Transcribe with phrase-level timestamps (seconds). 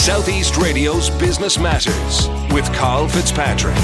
[0.00, 3.76] Southeast Radio's Business Matters with Carl Fitzpatrick.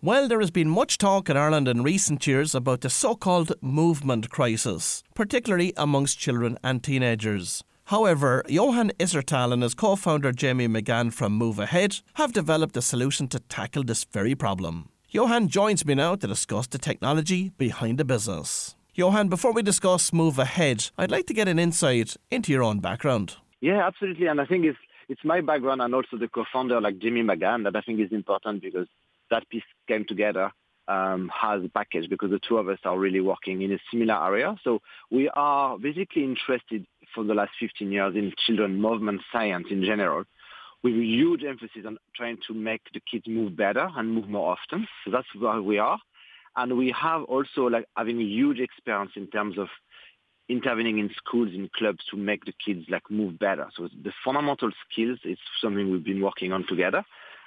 [0.00, 3.54] Well, there has been much talk in Ireland in recent years about the so called
[3.60, 7.64] movement crisis, particularly amongst children and teenagers.
[7.86, 12.82] However, Johan Issartel and his co founder Jamie McGann from Move Ahead have developed a
[12.82, 14.90] solution to tackle this very problem.
[15.10, 18.76] Johan joins me now to discuss the technology behind the business.
[18.96, 22.78] Johan, before we discuss Move Ahead, I'd like to get an insight into your own
[22.78, 23.34] background.
[23.60, 24.28] Yeah, absolutely.
[24.28, 27.74] And I think it's it's my background and also the co-founder like Jimmy McGann that
[27.74, 28.86] I think is important because
[29.32, 30.52] that piece came together
[30.86, 34.14] um, as a package because the two of us are really working in a similar
[34.14, 34.54] area.
[34.62, 34.80] So
[35.10, 40.22] we are basically interested for the last 15 years in children movement science in general
[40.84, 44.52] with a huge emphasis on trying to make the kids move better and move more
[44.52, 44.86] often.
[45.04, 45.98] So that's where we are.
[46.56, 49.68] And we have also like having a huge experience in terms of
[50.48, 53.66] intervening in schools, in clubs to make the kids like move better.
[53.76, 57.04] So the fundamental skills is something we've been working on together.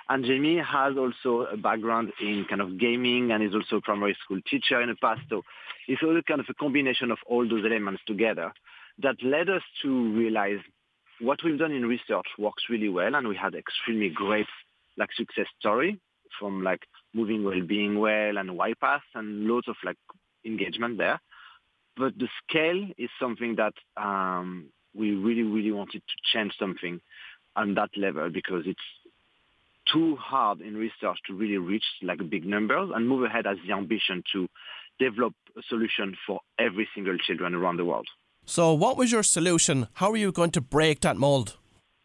[0.09, 4.17] And Jamie has also a background in kind of gaming and is also a primary
[4.23, 5.21] school teacher in the past.
[5.29, 5.43] So
[5.87, 8.53] it's all kind of a combination of all those elements together
[8.99, 10.59] that led us to realize
[11.19, 13.15] what we've done in research works really well.
[13.15, 14.47] And we had extremely great
[14.97, 15.99] like success story
[16.39, 16.81] from like
[17.13, 19.97] moving well, being well, and YPath, and loads of like
[20.45, 21.19] engagement there.
[21.95, 27.01] But the scale is something that um, we really, really wanted to change something
[27.55, 28.79] on that level because it's
[29.91, 33.73] too hard in research to really reach like big numbers and move ahead as the
[33.73, 34.47] ambition to
[34.99, 38.07] develop a solution for every single children around the world.
[38.45, 39.87] So what was your solution?
[39.93, 41.57] How are you going to break that mold?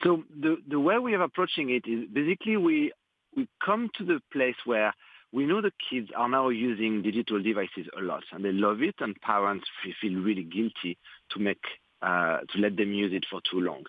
[0.03, 2.93] So the, the way we are approaching it is basically we
[3.37, 4.95] we come to the place where
[5.33, 8.95] we know the kids are now using digital devices a lot and they love it
[9.01, 9.67] and parents
[10.01, 10.99] feel really guilty
[11.31, 11.63] to make
[12.03, 13.85] uh, to let them use it for too long.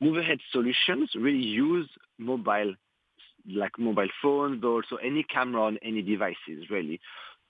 [0.00, 2.74] Move ahead solutions really use mobile
[3.46, 7.00] like mobile phones but also any camera on any devices really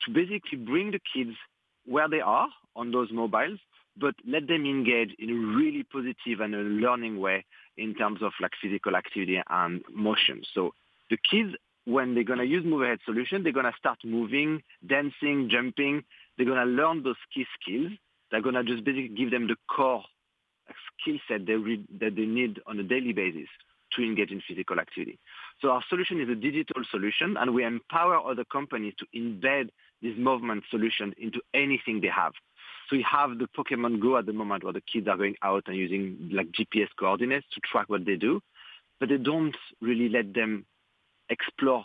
[0.05, 1.37] to basically bring the kids
[1.85, 3.59] where they are on those mobiles
[3.97, 7.45] but let them engage in a really positive and a learning way
[7.77, 10.43] in terms of like physical activity and motion.
[10.53, 10.73] So
[11.11, 11.55] the kids,
[11.85, 16.03] when they're going to use Move Ahead solution, they're going to start moving, dancing, jumping.
[16.37, 17.93] They're going to learn those key skills.
[18.31, 20.03] They're going to just basically give them the core
[21.01, 23.49] skill set they re- that they need on a daily basis
[23.95, 25.19] to engage in physical activity.
[25.61, 29.69] So our solution is a digital solution, and we empower other companies to embed
[30.03, 32.33] this movement solution into anything they have.
[32.89, 35.65] So we have the Pokemon Go at the moment where the kids are going out
[35.67, 38.41] and using like GPS coordinates to track what they do,
[39.01, 40.67] but they don't really let them
[41.29, 41.85] explore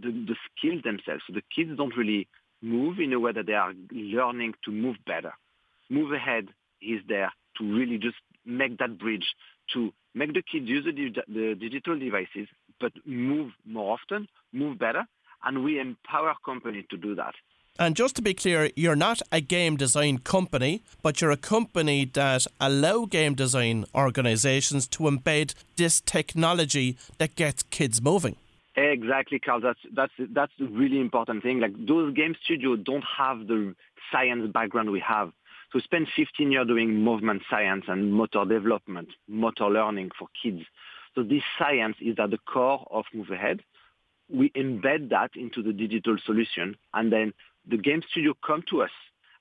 [0.00, 1.22] the, the skills themselves.
[1.26, 2.28] So the kids don't really
[2.62, 5.34] move in a way that they are learning to move better.
[5.90, 6.48] Move ahead
[6.82, 9.34] is there to really just make that bridge
[9.74, 12.48] to make the kids use the, the digital devices,
[12.80, 15.04] but move more often, move better,
[15.44, 17.34] and we empower companies to do that.
[17.80, 22.06] And just to be clear, you're not a game design company, but you're a company
[22.06, 28.36] that allow game design organizations to embed this technology that gets kids moving.
[28.78, 29.60] Exactly, Carl.
[29.60, 31.58] That's that's that's the really important thing.
[31.58, 33.74] Like those game studios don't have the
[34.12, 35.32] science background we have.
[35.72, 40.62] So we spent 15 years doing movement science and motor development, motor learning for kids.
[41.14, 43.62] So this science is at the core of Move Ahead.
[44.30, 47.32] We embed that into the digital solution, and then
[47.66, 48.90] the game studio come to us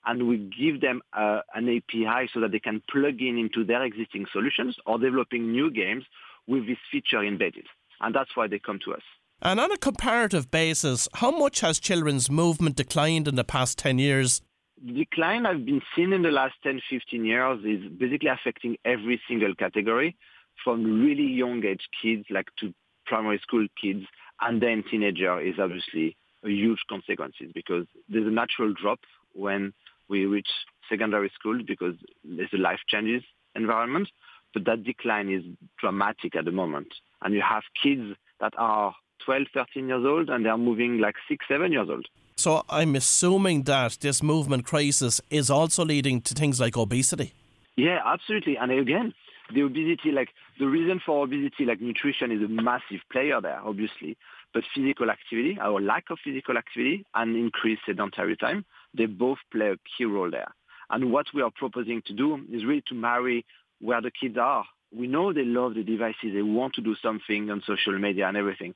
[0.06, 3.84] and we give them uh, an API so that they can plug in into their
[3.84, 6.06] existing solutions or developing new games
[6.48, 7.66] with this feature embedded.
[8.00, 9.02] And that's why they come to us.
[9.42, 14.00] And on a comparative basis, how much has children's movement declined in the past 10
[14.00, 14.42] years?
[14.86, 19.54] Decline I've been seeing in the last 10, 15 years is basically affecting every single
[19.56, 20.16] category
[20.64, 22.74] from really young age kids like to
[23.06, 24.06] primary school kids
[24.42, 29.00] and then teenager is obviously a huge consequences because there's a natural drop
[29.34, 29.74] when
[30.10, 30.50] we reach
[30.90, 33.24] secondary school because there's a life changes
[33.56, 34.08] environment,
[34.54, 35.44] but that decline is
[35.80, 36.88] dramatic at the moment.
[37.22, 38.94] And you have kids that are
[39.26, 42.08] 12, 13 years old and they are moving like six, seven years old.
[42.36, 47.34] So I'm assuming that this movement crisis is also leading to things like obesity.
[47.76, 48.58] Yeah, absolutely.
[48.58, 49.14] And again,
[49.54, 50.30] the obesity, like
[50.60, 54.18] the reason for obesity, like nutrition is a massive player there, obviously.
[54.54, 58.66] But physical activity, our lack of physical activity and increased sedentary time,
[58.96, 60.54] they both play a key role there.
[60.90, 63.46] And what we are proposing to do is really to marry
[63.80, 64.66] where the kids are.
[64.96, 66.34] We know they love the devices.
[66.34, 68.74] They want to do something on social media and everything.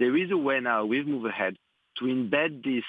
[0.00, 1.56] There is a way now with Move Ahead
[1.98, 2.84] to embed this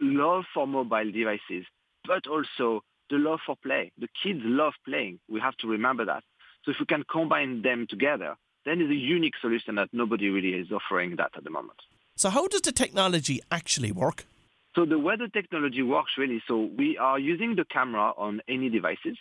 [0.00, 1.66] love for mobile devices,
[2.06, 2.80] but also
[3.10, 3.92] the love for play.
[3.98, 5.20] The kids love playing.
[5.28, 6.24] We have to remember that.
[6.64, 8.34] So if we can combine them together,
[8.64, 11.78] then it's a unique solution that nobody really is offering that at the moment.
[12.14, 14.24] So how does the technology actually work?
[14.74, 18.70] So the way the technology works really, so we are using the camera on any
[18.70, 19.18] devices.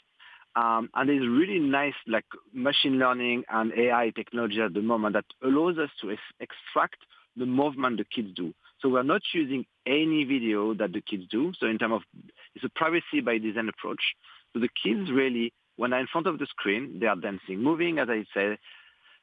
[0.56, 5.26] Um, and there's really nice like machine learning and AI technology at the moment that
[5.44, 6.98] allows us to ex- extract
[7.36, 8.54] the movement the kids do.
[8.80, 11.52] So we're not using any video that the kids do.
[11.60, 12.02] So in terms of,
[12.56, 14.02] it's a privacy by design approach.
[14.54, 18.00] So the kids really, when they're in front of the screen, they are dancing, moving,
[18.00, 18.58] as I said,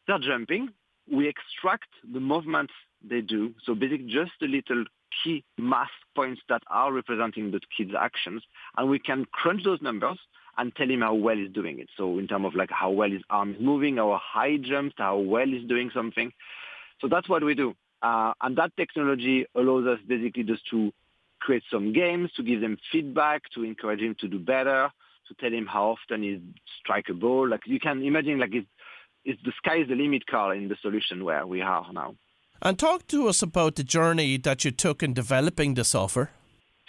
[0.07, 0.69] they're jumping.
[1.11, 3.55] We extract the movements they do.
[3.65, 4.85] So basically just the little
[5.23, 8.43] key math points that are representing the kids' actions.
[8.77, 10.19] And we can crunch those numbers
[10.59, 11.89] and tell him how well he's doing it.
[11.97, 15.19] So in terms of like how well his arm is moving, how high jumps, how
[15.19, 16.33] well he's doing something.
[17.01, 17.75] So that's what we do.
[18.03, 20.93] Uh, and that technology allows us basically just to
[21.41, 24.91] create some games, to give them feedback, to encourage him to do better,
[25.29, 26.41] to tell him how often he
[26.81, 27.49] strike a ball.
[27.49, 28.69] Like you can imagine like it's,
[29.25, 32.15] it's the sky is the limit car in the solution where we are now.
[32.61, 36.31] And talk to us about the journey that you took in developing the software.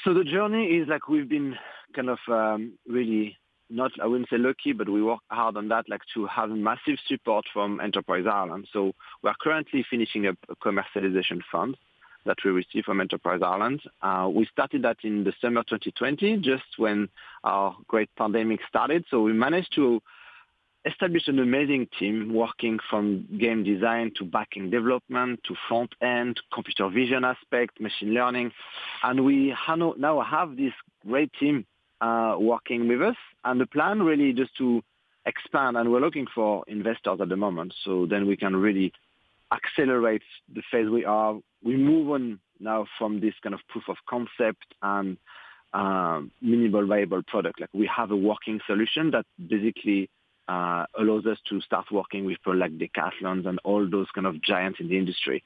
[0.04, 1.56] So the journey is like we've been
[1.95, 3.38] kind of um, really
[3.74, 6.98] not, I wouldn't say lucky, but we work hard on that, like to have massive
[7.08, 8.68] support from Enterprise Ireland.
[8.72, 11.75] So we are currently finishing a, a commercialization fund
[12.25, 13.81] that we received from Enterprise Ireland.
[14.02, 17.10] Uh, we started that in summer 2020, just when
[17.44, 19.04] our great pandemic started.
[19.10, 20.02] So we managed to
[20.86, 26.40] establish an amazing team working from game design to back end development to front end,
[26.54, 28.52] computer vision aspect, machine learning.
[29.02, 29.56] And we
[29.98, 30.74] now have this
[31.06, 31.66] great team
[32.39, 33.15] working with us.
[33.44, 34.81] And the plan really just to
[35.25, 37.73] expand, and we're looking for investors at the moment.
[37.83, 38.91] So then we can really
[39.53, 40.23] accelerate
[40.53, 41.38] the phase we are.
[41.63, 45.17] We move on now from this kind of proof of concept and
[45.73, 47.59] uh, minimal viable product.
[47.59, 50.09] Like we have a working solution that basically
[50.47, 54.41] uh, allows us to start working with people like Decathlon and all those kind of
[54.41, 55.44] giants in the industry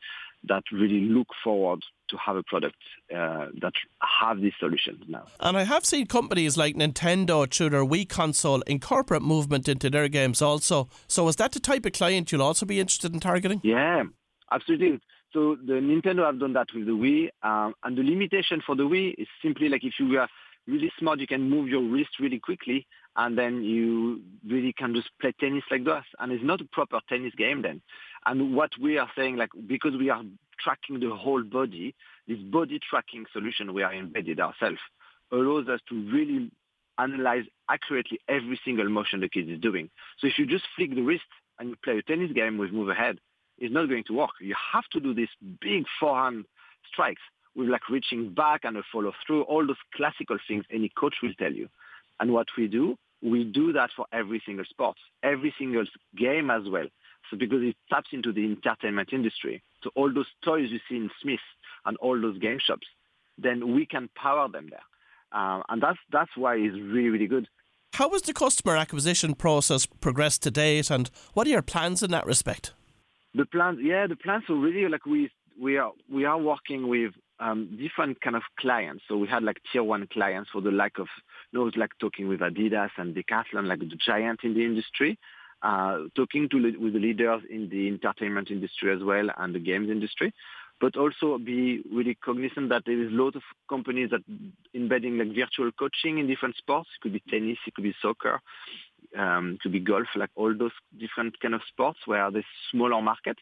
[0.47, 2.75] that really look forward to have a product
[3.13, 5.25] uh, that have these solutions now.
[5.39, 10.07] And I have seen companies like Nintendo through their Wii console incorporate movement into their
[10.07, 10.89] games also.
[11.07, 13.61] So is that the type of client you'll also be interested in targeting?
[13.63, 14.03] Yeah,
[14.51, 14.99] absolutely.
[15.33, 18.83] So the Nintendo have done that with the Wii, um, and the limitation for the
[18.83, 20.27] Wii is simply like if you were
[20.67, 25.09] really smart, you can move your wrist really quickly, and then you really can just
[25.19, 26.03] play tennis like that.
[26.19, 27.81] And it's not a proper tennis game then.
[28.25, 30.23] And what we are saying, like because we are
[30.63, 31.95] tracking the whole body,
[32.27, 34.79] this body tracking solution we are embedded ourselves
[35.31, 36.51] allows us to really
[36.97, 39.89] analyze accurately every single motion the kid is doing.
[40.19, 41.25] So if you just flick the wrist
[41.59, 43.19] and you play a tennis game with move ahead,
[43.57, 44.31] it's not going to work.
[44.39, 45.29] You have to do these
[45.61, 46.45] big forehand
[46.91, 47.21] strikes
[47.55, 51.33] with like reaching back and a follow through, all those classical things any coach will
[51.39, 51.67] tell you.
[52.19, 56.63] And what we do, we do that for every single sport, every single game as
[56.69, 56.85] well.
[57.29, 59.63] So because it taps into the entertainment industry.
[59.83, 61.41] So all those toys you see in Smyths
[61.85, 62.87] and all those game shops,
[63.37, 64.79] then we can power them there.
[65.31, 67.47] Uh, and that's, that's why it's really, really good.
[67.93, 72.11] How has the customer acquisition process progressed to date and what are your plans in
[72.11, 72.73] that respect?
[73.33, 77.13] The plans, yeah, the plans are really like we, we are, we are working with
[77.39, 79.03] um, different kind of clients.
[79.07, 81.07] So we had like tier one clients for the lack of,
[81.51, 85.19] you know, like talking with Adidas and Decathlon, like the giant in the industry
[85.61, 89.89] uh, talking to with the leaders in the entertainment industry as well and the games
[89.89, 90.33] industry,
[90.79, 94.21] but also be really cognizant that there is a lot of companies that
[94.73, 96.89] embedding like virtual coaching in different sports.
[96.95, 98.39] It could be tennis, it could be soccer,
[99.17, 103.01] um, it could be golf, like all those different kind of sports where there's smaller
[103.01, 103.37] market.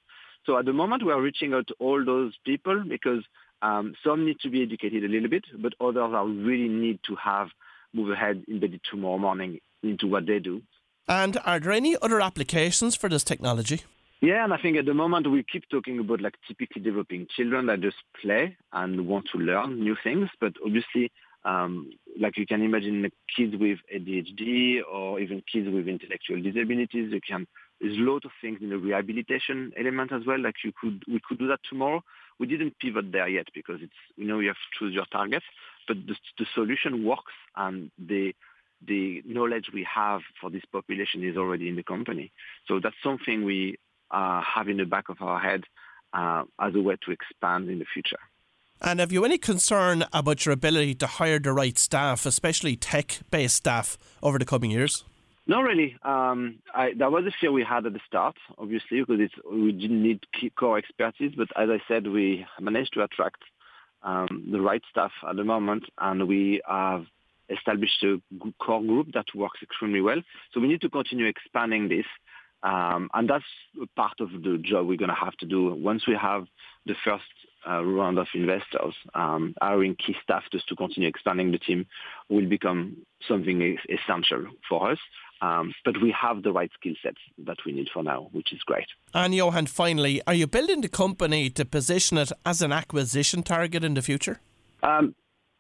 [0.46, 3.24] So at the moment we are reaching out to all those people because
[3.62, 7.16] um, some need to be educated a little bit, but others are really need to
[7.16, 7.50] have
[7.94, 10.62] move ahead embedded tomorrow morning into what they do.
[11.08, 13.84] And are there any other applications for this technology?
[14.22, 17.68] Yeah, and I think at the moment we keep talking about like typically developing children
[17.68, 21.12] that just play and want to learn new things, but obviously,
[21.44, 27.22] um, like you can imagine, kids with ADHD or even kids with intellectual disabilities, you
[27.22, 27.46] can.
[27.80, 30.40] There's a lot of things in the rehabilitation element as well.
[30.40, 32.04] Like you could, we could do that tomorrow.
[32.40, 35.46] We didn't pivot there yet because it's, you know, you have to choose your targets,
[35.88, 38.34] but the, the solution works and the
[38.86, 42.32] the knowledge we have for this population is already in the company.
[42.68, 43.78] So that's something we
[44.12, 45.64] uh, have in the back of our head
[46.14, 48.20] uh, as a way to expand in the future.
[48.82, 53.56] And have you any concern about your ability to hire the right staff, especially tech-based
[53.56, 55.04] staff, over the coming years?
[55.48, 55.96] Not really.
[56.04, 60.02] Um, I, that was a fear we had at the start, obviously, because we didn't
[60.02, 60.26] need
[60.58, 61.34] core expertise.
[61.38, 63.44] But as I said, we managed to attract
[64.02, 67.06] um, the right staff at the moment, and we have
[67.50, 68.22] established a
[68.60, 70.22] core group that works extremely well.
[70.54, 72.06] So we need to continue expanding this.
[72.64, 73.46] Um, and that's
[73.96, 76.46] part of the job we're going to have to do once we have
[76.88, 77.24] the first
[77.68, 78.96] uh, round of investors.
[79.14, 81.86] Um, hiring key staff just to continue expanding the team
[82.30, 82.98] will become
[83.28, 85.00] something essential for us.
[85.42, 88.62] Um, but we have the right skill sets that we need for now, which is
[88.64, 88.88] great.
[89.14, 93.84] And Johan, finally, are you building the company to position it as an acquisition target
[93.84, 94.40] in the future?
[94.82, 95.14] Um,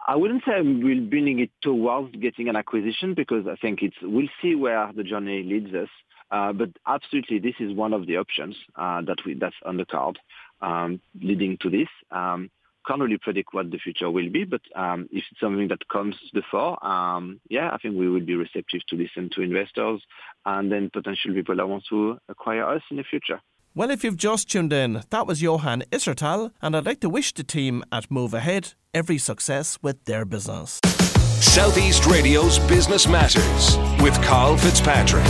[0.07, 4.27] I wouldn't say we're building it towards getting an acquisition because I think it's we'll
[4.41, 5.89] see where the journey leads us.
[6.31, 9.85] Uh, but absolutely, this is one of the options uh, that we that's on the
[9.85, 10.19] card
[10.61, 11.87] um, leading to this.
[12.11, 12.51] Um,
[12.87, 16.15] can't really predict what the future will be, but um, if it's something that comes
[16.33, 20.01] before, um, yeah, I think we will be receptive to listen to investors
[20.45, 23.41] and then potential people that want to acquire us in the future.
[23.77, 27.33] Well, if you've just tuned in, that was Johan Issartel, and I'd like to wish
[27.33, 30.79] the team at Move Ahead every success with their business.
[31.41, 35.25] Southeast Radio's Business Matters with Carl Fitzpatrick.